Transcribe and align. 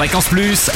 Fréquence 0.00 0.30
Plus. 0.30 0.70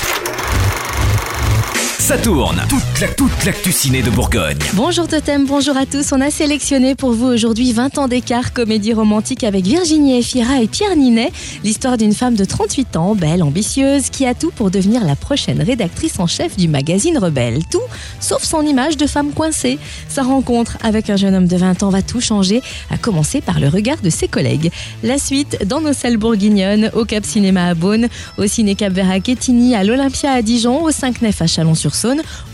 Ça 2.04 2.18
tourne. 2.18 2.60
Toute 2.68 3.00
la, 3.00 3.08
toute 3.08 3.44
l'actu 3.46 3.72
ciné 3.72 4.02
de 4.02 4.10
Bourgogne. 4.10 4.58
Bonjour 4.74 5.08
Totem, 5.08 5.46
bonjour 5.46 5.74
à 5.74 5.86
tous. 5.86 6.12
On 6.12 6.20
a 6.20 6.30
sélectionné 6.30 6.94
pour 6.94 7.12
vous 7.12 7.24
aujourd'hui 7.24 7.72
20 7.72 7.96
ans 7.96 8.08
d'écart, 8.08 8.52
comédie 8.52 8.92
romantique 8.92 9.42
avec 9.42 9.64
Virginie 9.64 10.18
Efira 10.18 10.60
et 10.60 10.66
Pierre 10.66 10.96
Ninet. 10.96 11.32
L'histoire 11.64 11.96
d'une 11.96 12.12
femme 12.12 12.34
de 12.34 12.44
38 12.44 12.96
ans, 12.96 13.14
belle, 13.14 13.42
ambitieuse, 13.42 14.10
qui 14.10 14.26
a 14.26 14.34
tout 14.34 14.50
pour 14.50 14.70
devenir 14.70 15.02
la 15.02 15.16
prochaine 15.16 15.62
rédactrice 15.62 16.20
en 16.20 16.26
chef 16.26 16.58
du 16.58 16.68
magazine 16.68 17.16
Rebelle. 17.16 17.60
Tout, 17.70 17.80
sauf 18.20 18.44
son 18.44 18.60
image 18.60 18.98
de 18.98 19.06
femme 19.06 19.32
coincée. 19.32 19.78
Sa 20.10 20.24
rencontre 20.24 20.76
avec 20.82 21.08
un 21.08 21.16
jeune 21.16 21.34
homme 21.34 21.48
de 21.48 21.56
20 21.56 21.84
ans 21.84 21.88
va 21.88 22.02
tout 22.02 22.20
changer, 22.20 22.60
à 22.90 22.98
commencer 22.98 23.40
par 23.40 23.60
le 23.60 23.68
regard 23.68 24.02
de 24.02 24.10
ses 24.10 24.28
collègues. 24.28 24.70
La 25.02 25.16
suite 25.16 25.66
dans 25.66 25.80
nos 25.80 25.94
salles 25.94 26.18
bourguignonnes, 26.18 26.90
au 26.92 27.06
Cap 27.06 27.24
Cinéma 27.24 27.64
à 27.64 27.72
Beaune, 27.72 28.08
au 28.36 28.46
Ciné 28.46 28.74
Cap 28.74 28.92
Vert 28.92 29.10
à 29.10 29.14
à 29.14 29.84
l'Olympia 29.84 30.32
à 30.32 30.42
Dijon, 30.42 30.82
au 30.82 30.90
5 30.90 31.22
Nef 31.22 31.40
à 31.40 31.46
Chalon-sur 31.46 31.93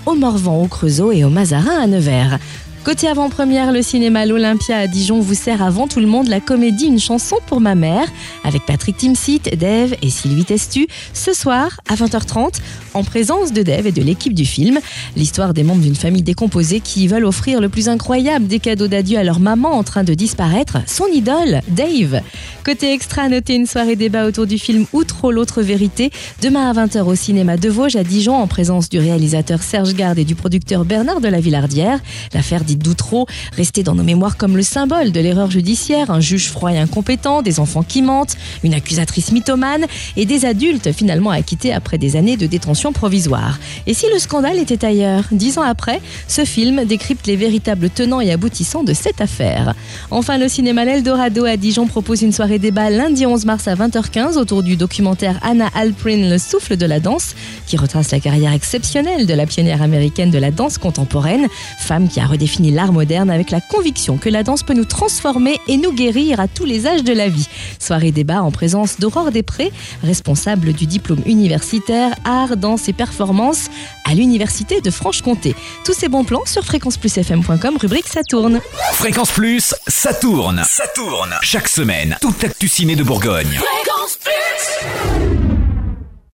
Au 0.07 0.15
Morvan 0.15 0.63
au 0.63 0.67
Creusot 0.67 1.13
et 1.13 1.25
au 1.25 1.31
Mazarin 1.31 1.81
à 1.83 1.87
Nevers. 1.87 2.39
Côté 2.83 3.09
avant-première, 3.09 3.73
le 3.73 3.83
cinéma 3.83 4.25
L'Olympia 4.25 4.79
à 4.79 4.87
Dijon 4.87 5.21
vous 5.21 5.35
sert 5.35 5.63
avant 5.63 5.87
tout 5.87 6.01
le 6.01 6.07
monde 6.07 6.29
la 6.29 6.41
comédie 6.41 6.87
Une 6.87 6.99
chanson 6.99 7.37
pour 7.47 7.61
ma 7.61 7.75
mère 7.75 8.09
avec 8.43 8.65
Patrick 8.65 8.97
Timsit, 8.97 9.43
Dave 9.59 9.95
et 10.01 10.09
Sylvie 10.09 10.47
Testu 10.47 10.87
ce 11.13 11.35
soir 11.35 11.81
à 11.89 11.95
20h30 11.95 12.55
en 12.95 13.05
présence 13.05 13.53
de 13.53 13.63
Dave 13.63 13.87
et 13.87 13.93
de 13.93 14.03
l'équipe 14.03 14.33
du 14.33 14.47
film. 14.47 14.79
L'histoire 15.15 15.53
des 15.53 15.63
membres 15.63 15.83
d'une 15.83 15.95
famille 15.95 16.23
décomposée 16.23 16.81
qui 16.81 17.07
veulent 17.07 17.27
offrir 17.27 17.61
le 17.61 17.69
plus 17.69 17.91
incroyable 17.91 18.47
des 18.47 18.61
cadeaux 18.61 18.89
d'adieu 18.89 19.19
à 19.19 19.25
leur 19.25 19.41
maman 19.41 19.73
en 19.73 19.85
train 19.85 20.03
de 20.03 20.15
disparaître, 20.15 20.79
son 20.87 21.07
idole, 21.07 21.61
Dave. 21.69 22.23
Côté 22.65 22.93
extra, 22.93 23.29
notez 23.29 23.55
une 23.55 23.67
soirée 23.67 23.97
débat 23.97 24.27
autour 24.27 24.47
du 24.47 24.59
film 24.59 24.87
Outro 24.93 25.31
l'autre 25.33 25.63
vérité 25.63 26.11
demain 26.43 26.71
à 26.71 26.87
20h 26.87 27.03
au 27.03 27.15
cinéma 27.15 27.59
de 27.59 27.69
Vosges 27.69 27.97
à 27.97 28.05
Dijon 28.05 28.35
en 28.35 28.47
présence 28.47 28.89
du 28.89 28.99
réalisateur 28.99 29.63
Serge 29.63 29.95
Garde 29.95 30.19
et 30.19 30.25
du 30.25 30.35
producteur 30.35 30.85
Bernard 30.85 31.21
de 31.21 31.29
la 31.29 31.41
Villardière. 31.41 32.01
L'affaire 32.33 32.65
dite 32.71 32.83
d'Outreau, 32.85 33.27
restée 33.57 33.83
dans 33.83 33.95
nos 33.95 34.05
mémoires 34.05 34.37
comme 34.37 34.57
le 34.57 34.63
symbole 34.63 35.11
de 35.13 35.21
l'erreur 35.21 35.51
judiciaire, 35.51 36.11
un 36.11 36.21
juge 36.21 36.49
froid 36.49 36.73
et 36.73 36.79
incompétent, 36.79 37.43
des 37.43 37.59
enfants 37.59 37.83
qui 37.83 38.03
mentent, 38.03 38.37
une 38.63 38.75
accusatrice 38.75 39.33
mythomane 39.33 39.87
et 40.17 40.25
des 40.25 40.45
adultes 40.45 40.93
finalement 40.93 41.31
acquittés 41.31 41.73
après 41.73 41.99
des 41.99 42.17
années 42.17 42.37
de 42.37 42.47
détention 42.47 42.93
provisoire. 42.93 43.59
Et 43.87 43.95
si 43.95 44.07
le 44.13 44.19
scandale 44.19 44.59
était 44.59 44.85
ailleurs? 44.85 45.25
Dix 45.33 45.59
ans 45.59 45.63
après, 45.63 46.01
ce 46.29 46.45
film 46.45 46.85
décrypte 46.85 47.27
les 47.27 47.37
véritables 47.37 47.91
tenants 47.91 48.21
et 48.21 48.31
aboutissants 48.31 48.85
de 48.85 48.93
cette 48.93 49.21
affaire. 49.21 49.75
Enfin, 50.11 50.39
le 50.39 50.49
cinéma 50.49 50.85
L'Eldorado 50.85 51.45
à 51.45 51.57
Dijon 51.57 51.87
propose 51.87 52.23
une 52.23 52.33
soirée 52.33 52.59
débat 52.59 52.91
lundi 52.91 53.27
11 53.27 53.45
mars 53.47 53.69
à 53.69 53.75
20h15 53.75 54.37
autour 54.37 54.63
du 54.63 54.77
documentaire 54.77 55.39
Anna 55.43 55.69
Alprin, 55.75 56.29
Le 56.29 56.39
souffle 56.39 56.77
de 56.77 56.87
la 56.87 57.01
danse, 57.01 57.35
qui 57.67 57.77
retrace 57.77 58.11
la 58.13 58.21
carrière 58.21 58.53
exceptionnelle 58.53 59.27
de 59.27 59.35
la 59.35 59.47
pionnière 59.47 59.83
américaine 59.83 60.31
de 60.31 60.39
la 60.39 60.51
danse 60.51 60.79
contemporaine, 60.79 61.47
femme 61.79 62.09
qui 62.09 62.21
a 62.21 62.27
redéfini 62.27 62.60
l'art 62.69 62.93
moderne 62.93 63.31
avec 63.31 63.51
la 63.51 63.63
conviction 63.63 64.19
que 64.19 64.29
la 64.29 64.43
danse 64.43 64.63
peut 64.63 64.75
nous 64.75 64.85
transformer 64.85 65.59
et 65.69 65.79
nous 65.79 65.93
guérir 65.93 66.41
à 66.41 66.49
tous 66.49 66.67
les 66.67 66.87
âges 66.87 67.05
de 67.05 67.15
la 67.15 67.29
vie. 67.29 67.49
Soirée 67.79 68.13
débat 68.13 68.43
en 68.43 68.51
présence 68.51 69.01
d'Aurore 69.01 69.31
Després, 69.31 69.73
responsable 70.03 70.75
du 70.75 70.85
diplôme 70.87 71.23
universitaire 71.25 72.15
Art, 72.25 72.59
Danse 72.59 72.89
et 72.89 72.93
Performance 72.93 73.69
à 74.05 74.15
l'Université 74.15 74.83
de 74.83 74.91
Franche-Comté. 74.91 75.55
Tous 75.85 75.95
ces 75.95 76.09
bons 76.09 76.25
plans 76.25 76.45
sur 76.45 76.65
fréquenceplusfm.com, 76.65 77.79
rubrique 77.81 78.09
Ça 78.09 78.23
tourne. 78.23 78.61
Fréquence 78.93 79.31
Plus, 79.31 79.75
ça 79.87 80.13
tourne. 80.13 80.63
Ça 80.69 80.85
tourne. 80.95 81.35
Chaque 81.43 81.69
semaine, 81.69 82.17
toute 82.21 82.43
l'actu 82.43 82.69
ciné 82.69 82.97
de 82.97 83.03
Bourgogne. 83.03 83.59
Fréquence 83.59 83.80